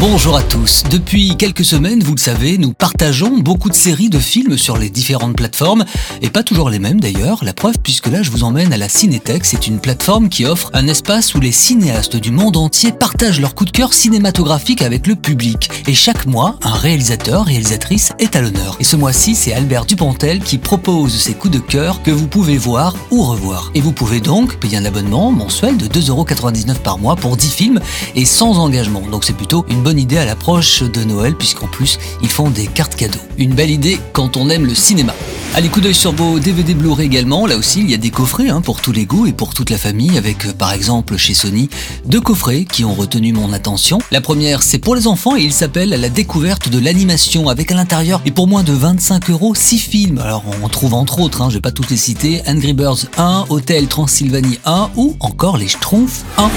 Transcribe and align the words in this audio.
Bonjour 0.00 0.34
à 0.34 0.42
tous. 0.42 0.82
Depuis 0.90 1.36
quelques 1.36 1.62
semaines, 1.62 2.02
vous 2.02 2.14
le 2.14 2.20
savez, 2.20 2.56
nous 2.56 2.72
partageons 2.72 3.36
beaucoup 3.36 3.68
de 3.68 3.74
séries 3.74 4.08
de 4.08 4.18
films 4.18 4.56
sur 4.56 4.78
les 4.78 4.88
différentes 4.88 5.36
plateformes, 5.36 5.84
et 6.22 6.30
pas 6.30 6.42
toujours 6.42 6.70
les 6.70 6.78
mêmes 6.78 7.00
d'ailleurs. 7.00 7.44
La 7.44 7.52
preuve, 7.52 7.78
puisque 7.82 8.06
là, 8.06 8.22
je 8.22 8.30
vous 8.30 8.42
emmène 8.42 8.72
à 8.72 8.78
la 8.78 8.88
Cinétech. 8.88 9.44
C'est 9.44 9.66
une 9.66 9.78
plateforme 9.78 10.30
qui 10.30 10.46
offre 10.46 10.70
un 10.72 10.86
espace 10.86 11.34
où 11.34 11.40
les 11.40 11.52
cinéastes 11.52 12.16
du 12.16 12.30
monde 12.30 12.56
entier 12.56 12.92
partagent 12.92 13.42
leur 13.42 13.54
coup 13.54 13.66
de 13.66 13.72
cœur 13.72 13.92
cinématographique 13.92 14.80
avec 14.80 15.06
le 15.06 15.16
public. 15.16 15.68
Et 15.86 15.92
chaque 15.92 16.24
mois, 16.24 16.58
un 16.62 16.72
réalisateur, 16.72 17.44
réalisatrice 17.44 18.12
est 18.18 18.36
à 18.36 18.40
l'honneur. 18.40 18.78
Et 18.80 18.84
ce 18.84 18.96
mois-ci, 18.96 19.34
c'est 19.34 19.52
Albert 19.52 19.84
Dupontel 19.84 20.40
qui 20.40 20.56
propose 20.56 21.14
ses 21.14 21.34
coups 21.34 21.52
de 21.52 21.60
cœur 21.60 22.02
que 22.02 22.10
vous 22.10 22.26
pouvez 22.26 22.56
voir 22.56 22.96
ou 23.10 23.22
revoir. 23.22 23.70
Et 23.74 23.82
vous 23.82 23.92
pouvez 23.92 24.20
donc 24.20 24.56
payer 24.60 24.78
un 24.78 24.86
abonnement 24.86 25.30
mensuel 25.30 25.76
de 25.76 25.88
2,99€ 25.88 26.76
par 26.76 26.96
mois 26.96 27.16
pour 27.16 27.36
10 27.36 27.50
films 27.50 27.80
et 28.14 28.24
sans 28.24 28.58
engagement. 28.58 29.02
Donc 29.10 29.24
c'est 29.24 29.36
plutôt 29.36 29.66
une 29.68 29.82
bonne 29.82 29.89
idée 29.98 30.18
à 30.18 30.24
l'approche 30.24 30.82
de 30.82 31.04
Noël 31.04 31.34
puisqu'en 31.34 31.66
plus 31.66 31.98
ils 32.22 32.28
font 32.28 32.50
des 32.50 32.66
cartes 32.66 32.96
cadeaux. 32.96 33.20
Une 33.38 33.54
belle 33.54 33.70
idée 33.70 33.98
quand 34.12 34.36
on 34.36 34.50
aime 34.50 34.66
le 34.66 34.74
cinéma. 34.74 35.14
Allez, 35.56 35.68
coup 35.68 35.80
d'œil 35.80 35.94
sur 35.94 36.12
vos 36.12 36.38
DVD 36.38 36.74
Blu-ray 36.74 37.06
également. 37.06 37.44
Là 37.44 37.56
aussi, 37.56 37.80
il 37.80 37.90
y 37.90 37.94
a 37.94 37.96
des 37.96 38.10
coffrets 38.10 38.48
hein, 38.48 38.60
pour 38.60 38.80
tous 38.80 38.92
les 38.92 39.04
goûts 39.04 39.26
et 39.26 39.32
pour 39.32 39.52
toute 39.52 39.70
la 39.70 39.78
famille, 39.78 40.16
avec 40.16 40.46
euh, 40.46 40.52
par 40.52 40.72
exemple 40.72 41.16
chez 41.16 41.34
Sony 41.34 41.68
deux 42.06 42.20
coffrets 42.20 42.64
qui 42.64 42.84
ont 42.84 42.94
retenu 42.94 43.32
mon 43.32 43.52
attention. 43.52 43.98
La 44.12 44.20
première, 44.20 44.62
c'est 44.62 44.78
pour 44.78 44.94
les 44.94 45.08
enfants 45.08 45.36
et 45.36 45.40
il 45.40 45.52
s'appelle 45.52 45.90
La 45.90 46.08
découverte 46.08 46.68
de 46.68 46.78
l'animation, 46.78 47.48
avec 47.48 47.72
à 47.72 47.74
l'intérieur 47.74 48.22
et 48.24 48.30
pour 48.30 48.46
moins 48.46 48.62
de 48.62 48.72
25 48.72 49.28
euros 49.30 49.54
6 49.56 49.78
films. 49.78 50.18
Alors 50.18 50.44
on 50.62 50.68
trouve 50.68 50.94
entre 50.94 51.18
autres, 51.18 51.42
hein, 51.42 51.48
je 51.50 51.56
vais 51.56 51.60
pas 51.60 51.72
toutes 51.72 51.90
les 51.90 51.96
citer, 51.96 52.42
Angry 52.46 52.72
Birds 52.72 53.06
1, 53.18 53.46
Hotel 53.48 53.88
Transylvanie 53.88 54.60
1 54.64 54.90
ou 54.96 55.16
encore 55.18 55.56
Les 55.56 55.68
Schtroumpfs 55.68 56.22
1. 56.38 56.48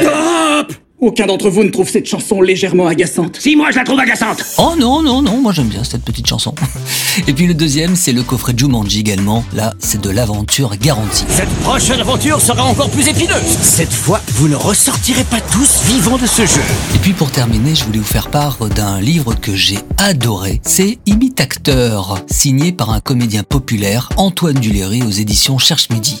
Stop 0.00 0.47
Aucun 1.00 1.26
d'entre 1.26 1.48
vous 1.48 1.62
ne 1.62 1.68
trouve 1.68 1.88
cette 1.88 2.08
chanson 2.08 2.40
légèrement 2.40 2.88
agaçante. 2.88 3.36
Si 3.38 3.54
moi 3.54 3.70
je 3.70 3.76
la 3.76 3.84
trouve 3.84 4.00
agaçante 4.00 4.42
Oh 4.58 4.74
non, 4.76 5.00
non, 5.00 5.22
non, 5.22 5.40
moi 5.40 5.52
j'aime 5.52 5.68
bien 5.68 5.84
cette 5.84 6.02
petite 6.02 6.26
chanson. 6.26 6.52
Et 7.28 7.32
puis 7.32 7.46
le 7.46 7.54
deuxième, 7.54 7.94
c'est 7.94 8.12
le 8.12 8.24
coffret 8.24 8.52
Jumanji 8.56 8.98
également. 8.98 9.44
Là, 9.54 9.74
c'est 9.78 10.00
de 10.00 10.10
l'aventure 10.10 10.76
garantie. 10.76 11.24
Cette 11.28 11.48
prochaine 11.60 12.00
aventure 12.00 12.40
sera 12.40 12.64
encore 12.64 12.90
plus 12.90 13.06
épineuse 13.06 13.58
Cette 13.62 13.92
fois, 13.92 14.20
vous 14.34 14.48
ne 14.48 14.56
ressortirez 14.56 15.22
pas 15.22 15.40
tous 15.40 15.84
vivants 15.84 16.18
de 16.18 16.26
ce 16.26 16.44
jeu 16.44 16.62
Et 16.96 16.98
puis 16.98 17.12
pour 17.12 17.30
terminer, 17.30 17.76
je 17.76 17.84
voulais 17.84 18.00
vous 18.00 18.04
faire 18.04 18.28
part 18.28 18.58
d'un 18.68 19.00
livre 19.00 19.34
que 19.34 19.54
j'ai 19.54 19.78
adoré. 19.98 20.60
C'est 20.64 20.98
Imitateur, 21.06 22.18
signé 22.28 22.72
par 22.72 22.90
un 22.90 22.98
comédien 22.98 23.44
populaire, 23.44 24.08
Antoine 24.16 24.58
Duléry, 24.58 25.02
aux 25.04 25.10
éditions 25.10 25.58
Cherche 25.58 25.90
Midi. 25.90 26.18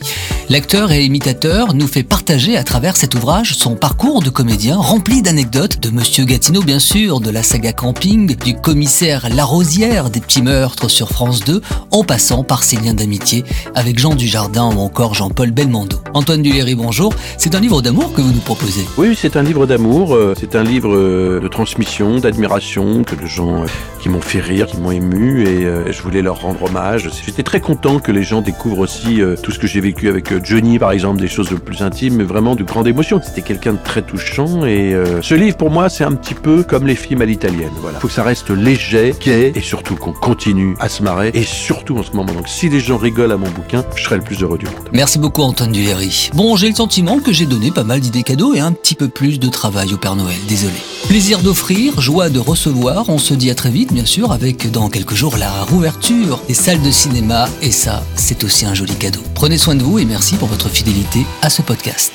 L'acteur 0.50 0.92
et 0.92 1.04
imitateur 1.04 1.74
nous 1.74 1.86
fait 1.86 2.02
partager 2.02 2.56
à 2.56 2.64
travers 2.64 2.96
cet 2.96 3.14
ouvrage 3.14 3.54
son 3.54 3.74
parcours 3.74 4.22
de 4.22 4.30
comédien 4.30 4.67
rempli 4.76 5.22
d'anecdotes 5.22 5.80
de 5.80 5.90
Monsieur 5.90 6.24
Gatineau 6.24 6.62
bien 6.62 6.78
sûr, 6.78 7.20
de 7.20 7.30
la 7.30 7.42
saga 7.42 7.72
camping, 7.72 8.36
du 8.36 8.54
commissaire 8.54 9.28
Larosière 9.30 10.10
des 10.10 10.20
petits 10.20 10.42
meurtres 10.42 10.88
sur 10.88 11.10
France 11.10 11.40
2, 11.44 11.62
en 11.90 12.04
passant 12.04 12.44
par 12.44 12.64
ses 12.64 12.76
liens 12.76 12.94
d'amitié 12.94 13.44
avec 13.74 13.98
Jean 13.98 14.14
Dujardin 14.14 14.66
ou 14.74 14.80
encore 14.80 15.14
Jean-Paul 15.14 15.52
Belmondo. 15.52 15.98
Antoine 16.14 16.42
Duléry, 16.42 16.74
bonjour. 16.74 17.12
C'est 17.36 17.54
un 17.54 17.60
livre 17.60 17.82
d'amour 17.82 18.12
que 18.12 18.20
vous 18.20 18.32
nous 18.32 18.40
proposez. 18.40 18.86
Oui, 18.96 19.16
c'est 19.16 19.36
un 19.36 19.42
livre 19.42 19.66
d'amour, 19.66 20.14
euh, 20.14 20.34
c'est 20.38 20.56
un 20.56 20.62
livre 20.62 20.94
euh, 20.94 21.40
de 21.40 21.48
transmission, 21.48 22.18
d'admiration, 22.18 23.04
que 23.04 23.14
de 23.14 23.26
gens 23.26 23.62
euh, 23.62 23.66
qui 24.00 24.08
m'ont 24.08 24.20
fait 24.20 24.40
rire, 24.40 24.66
qui 24.66 24.78
m'ont 24.78 24.90
ému, 24.90 25.46
et 25.46 25.92
je 25.92 26.02
voulais 26.02 26.22
leur 26.22 26.40
rendre 26.40 26.62
hommage. 26.64 27.10
J'étais 27.26 27.42
très 27.42 27.60
content 27.60 27.98
que 27.98 28.12
les 28.12 28.22
gens 28.22 28.40
découvrent 28.40 28.78
aussi 28.78 29.20
tout 29.42 29.50
ce 29.50 29.58
que 29.58 29.66
j'ai 29.66 29.80
vécu 29.80 30.08
avec 30.08 30.44
Johnny, 30.44 30.78
par 30.78 30.92
exemple, 30.92 31.20
des 31.20 31.28
choses 31.28 31.50
le 31.50 31.58
plus 31.58 31.82
intimes, 31.82 32.16
mais 32.16 32.24
vraiment 32.24 32.54
de 32.54 32.62
grande 32.62 32.86
émotion. 32.86 33.20
C'était 33.22 33.42
quelqu'un 33.42 33.72
de 33.72 33.78
très 33.82 34.02
touchant, 34.02 34.64
et 34.64 34.96
ce 35.20 35.34
livre, 35.34 35.56
pour 35.56 35.70
moi, 35.70 35.88
c'est 35.88 36.04
un 36.04 36.12
petit 36.12 36.34
peu 36.34 36.62
comme 36.62 36.86
les 36.86 36.94
films 36.94 37.22
à 37.22 37.24
l'italienne. 37.24 37.72
Voilà, 37.80 37.98
faut 37.98 38.06
que 38.06 38.14
ça 38.14 38.22
reste 38.22 38.50
léger, 38.50 39.14
gai, 39.20 39.52
et 39.54 39.60
surtout 39.60 39.96
qu'on 39.96 40.12
continue 40.12 40.76
à 40.78 40.88
se 40.88 41.02
marrer, 41.02 41.32
et 41.34 41.42
surtout 41.42 41.98
en 41.98 42.04
ce 42.04 42.12
moment. 42.12 42.32
Donc, 42.32 42.48
si 42.48 42.68
les 42.68 42.80
gens 42.80 42.98
rigolent 42.98 43.32
à 43.32 43.36
mon 43.36 43.50
bouquin, 43.50 43.84
je 43.96 44.04
serai 44.04 44.16
le 44.16 44.22
plus 44.22 44.42
heureux 44.42 44.58
du 44.58 44.66
monde. 44.66 44.88
Merci 44.92 45.18
beaucoup 45.18 45.42
Antoine 45.42 45.72
Duléry. 45.72 45.97
Bon, 46.34 46.54
j'ai 46.56 46.68
le 46.68 46.74
sentiment 46.74 47.18
que 47.18 47.32
j'ai 47.32 47.46
donné 47.46 47.70
pas 47.70 47.82
mal 47.82 48.00
d'idées 48.00 48.22
cadeaux 48.22 48.54
et 48.54 48.60
un 48.60 48.72
petit 48.72 48.94
peu 48.94 49.08
plus 49.08 49.40
de 49.40 49.48
travail 49.48 49.92
au 49.92 49.96
Père 49.96 50.14
Noël, 50.14 50.36
désolé. 50.48 50.76
Plaisir 51.08 51.40
d'offrir, 51.40 52.00
joie 52.00 52.28
de 52.28 52.38
recevoir, 52.38 53.08
on 53.08 53.18
se 53.18 53.34
dit 53.34 53.50
à 53.50 53.54
très 53.54 53.70
vite 53.70 53.92
bien 53.92 54.04
sûr 54.04 54.30
avec 54.30 54.70
dans 54.70 54.90
quelques 54.90 55.14
jours 55.14 55.36
la 55.38 55.50
rouverture 55.64 56.40
des 56.46 56.54
salles 56.54 56.82
de 56.82 56.90
cinéma 56.90 57.48
et 57.62 57.72
ça 57.72 58.04
c'est 58.14 58.44
aussi 58.44 58.64
un 58.64 58.74
joli 58.74 58.94
cadeau. 58.94 59.20
Prenez 59.34 59.58
soin 59.58 59.74
de 59.74 59.82
vous 59.82 59.98
et 59.98 60.04
merci 60.04 60.36
pour 60.36 60.48
votre 60.48 60.68
fidélité 60.68 61.26
à 61.42 61.50
ce 61.50 61.62
podcast. 61.62 62.12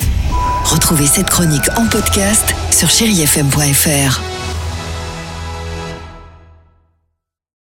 Retrouvez 0.65 1.07
cette 1.07 1.29
chronique 1.29 1.69
en 1.77 1.85
podcast 1.87 2.55
sur 2.71 2.89
chérifm.fr. 2.89 4.32